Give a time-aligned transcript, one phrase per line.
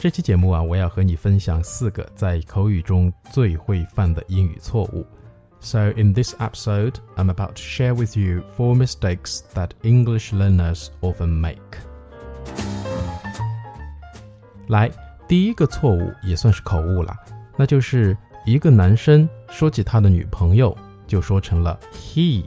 [0.00, 5.06] 这期节目啊，我要和你分享四个在口语中最会犯的英语错误。
[5.60, 11.26] So in this episode, I'm about to share with you four mistakes that English learners often
[11.26, 11.60] make.
[14.68, 14.90] 来，
[15.28, 17.14] 第一个错误也算是口误了，
[17.58, 20.74] 那就是一个男生说起他的女朋友
[21.06, 22.42] 就说成了 he，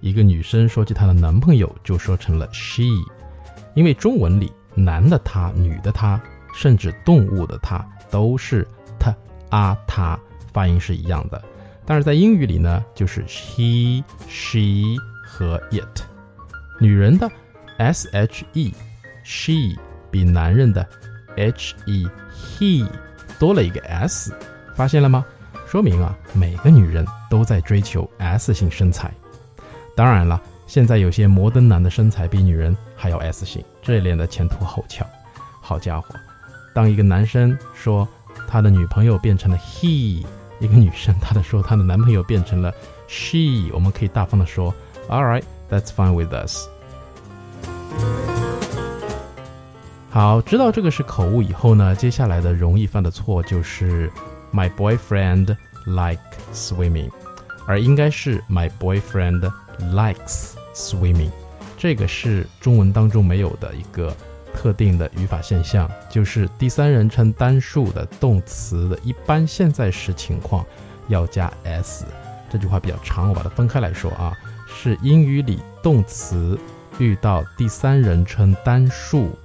[0.00, 2.82] 一个女生说起她的男朋友就说成了 she，
[3.74, 6.20] 因为中文里男的他、女的她。
[6.56, 8.66] 甚至动物的它都是
[8.98, 9.14] t
[9.50, 10.18] 啊它
[10.54, 11.40] 发音是一样的，
[11.84, 16.02] 但是在英语里呢，就是 he、she 和 it。
[16.80, 17.30] 女人的
[17.76, 18.74] s h e
[19.22, 19.78] she
[20.10, 20.86] 比男人的
[21.36, 22.88] h e he
[23.38, 24.34] 多了一个 s，
[24.74, 25.24] 发现了吗？
[25.66, 29.12] 说明啊，每个女人都在追求 S 型身材。
[29.94, 35.06] 当然了，现在有些摩登男的身材比女人还要 S 型，这脸的前凸后翘。
[35.60, 36.14] 好家伙！
[36.76, 38.06] 当一个男生说
[38.46, 40.22] 他的女朋友变成了 he，
[40.60, 42.70] 一个女生她的说她的男朋友变成了
[43.08, 44.74] she，我们可以大方的说
[45.08, 46.68] ，All right，that's fine with us。
[50.10, 54.12] 好，知道这个是口误以后呢，接下来的容易犯的错就是
[54.52, 56.20] My boyfriend like
[56.52, 57.10] swimming，
[57.66, 59.50] 而应该是 My boyfriend
[59.94, 61.30] likes swimming，
[61.78, 64.14] 这个是中文当中没有的一个。
[64.56, 70.64] 特定的语法现象就是第三人称单数的动词的一般现在时情况
[71.08, 72.04] 要加 s。
[72.50, 74.32] 这句话比较长，我把它分开来说啊，
[74.66, 76.58] 是英语里动词
[76.98, 79.38] 遇到第三人称单数，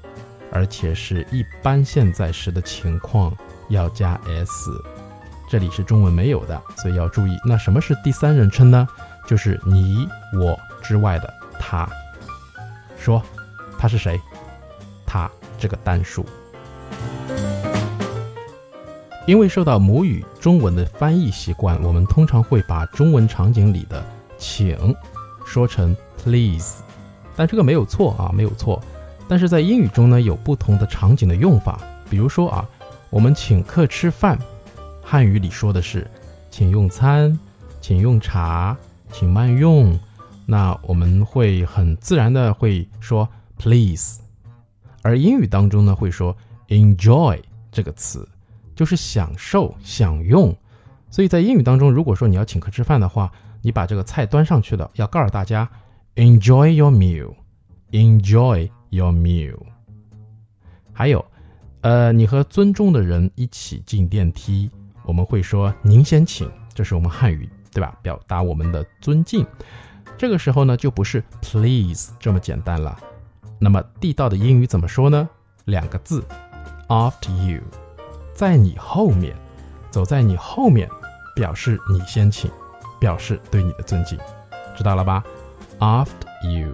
[0.51, 3.35] 而且是一般现在时的情况
[3.69, 4.71] 要加 s。
[5.49, 7.37] 这里是中文没有的，所以要注意。
[7.45, 8.87] 那什么是第三人称呢？
[9.27, 10.07] 就是你
[10.39, 11.87] 我之外的他。
[12.97, 13.21] 说
[13.77, 14.19] 他是谁？
[15.11, 16.25] 它这个单数，
[19.27, 24.01] 因为受到母语中文的翻译习惯，我们通常会把中文场景里的
[24.39, 24.95] “请”
[25.45, 26.81] 说成 “please”，
[27.35, 28.81] 但这个没有错啊，没有错。
[29.27, 31.81] 但是在英语中呢，有不同的场景的用法。
[32.09, 32.65] 比如说啊，
[33.09, 34.39] 我们请客吃饭，
[35.03, 36.09] 汉语里说的是
[36.49, 37.37] “请用餐
[37.81, 38.77] ”“请用茶
[39.11, 39.99] ”“请慢用”，
[40.47, 43.27] 那我们会很自然的会说
[43.59, 44.21] “please”。
[45.01, 46.35] 而英语当中呢，会说
[46.67, 47.39] enjoy
[47.71, 48.27] 这个词，
[48.75, 50.55] 就是享受、享用。
[51.09, 53.31] 所以在英语当中，如果说你要请客吃饭的话，
[53.61, 55.69] 你把这个菜端上去了，要告诉大家
[56.15, 59.57] enjoy your meal，enjoy your meal。
[60.93, 61.25] 还有，
[61.81, 64.69] 呃，你和尊重的人一起进电梯，
[65.03, 67.97] 我们会说您先请，这是我们汉语对吧？
[68.01, 69.45] 表达我们的尊敬。
[70.17, 72.97] 这个时候呢，就不是 please 这么简单了。
[73.59, 75.29] 那么地道的英语怎么说呢？
[75.65, 76.23] 两个字
[76.87, 77.61] ，after you，
[78.33, 79.35] 在你后面，
[79.91, 80.89] 走在你后面，
[81.35, 82.49] 表示你先请，
[82.99, 84.17] 表示对你的尊敬，
[84.75, 85.23] 知道了吧
[85.79, 86.73] ？after you。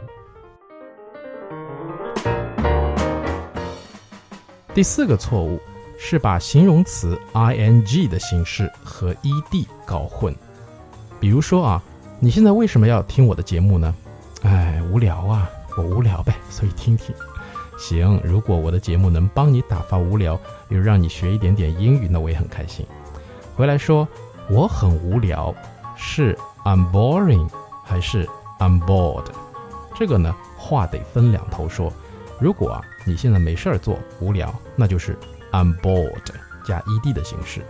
[4.73, 5.59] 第四个错误
[5.97, 10.33] 是把形容词 ing 的形式和 ed 搞混。
[11.19, 11.83] 比如说啊，
[12.19, 13.93] 你现在为什么要听我的节目呢？
[14.43, 15.49] 哎，无聊啊。
[15.77, 17.15] 我无聊呗，所以听听。
[17.77, 20.39] 行，如果我的节目能帮你打发无聊，
[20.69, 22.83] 又让你学一点点英语，那我也很开心。
[23.55, 24.07] 回来说，
[24.49, 25.53] 我很无聊，
[25.95, 27.47] 是 I'm boring
[27.83, 28.27] 还是
[28.59, 29.25] I'm bored？
[29.93, 31.93] 这个呢，话得分两头说。
[32.39, 35.17] 如果啊，你现在没事儿做，无聊，那就是
[35.51, 36.25] I'm bored
[36.65, 37.61] 加 ed 的形式。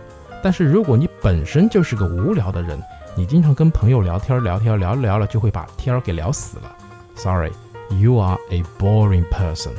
[0.42, 2.82] 但是如果你本身就是个无聊的人，
[3.14, 6.74] 你经常跟朋友聊天，聊天聊着聊了就会把天儿给聊死了。
[7.14, 7.52] Sorry。
[7.90, 9.72] You are a boring person。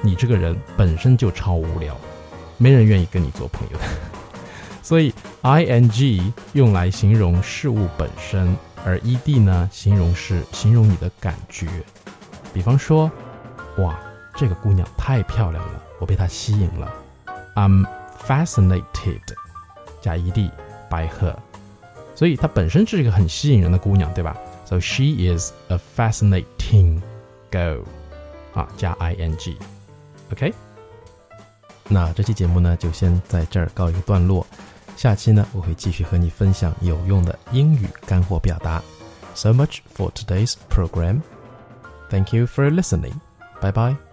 [0.00, 1.96] 你这个人本身就超无聊，
[2.58, 3.78] 没人愿意跟你做朋友。
[4.82, 11.68] 所以，ing 用来形容事物本身，而 ed 呢，形容是形容你的感觉。
[12.52, 13.10] 比方说，
[13.78, 13.98] 哇，
[14.36, 16.92] 这个姑娘太漂亮了，我被她吸引了。
[17.54, 17.86] I'm
[18.26, 19.20] fascinated，
[20.00, 20.50] 加 ed
[20.90, 21.36] by her。
[22.14, 25.04] 所以她本身是一个很吸引人的姑娘，对吧？So she
[25.34, 27.00] is a fascinating。
[27.52, 27.84] Go，
[28.58, 30.52] 啊，加 i n g，OK。
[31.88, 34.46] 那这期节目呢，就先在这儿告一个段落。
[34.96, 38.82] 下期呢，我会继续和你分享有用的英语干货表达。
[39.34, 41.20] So much for today's program.
[42.10, 43.14] Thank you for listening.
[43.60, 44.11] Bye bye.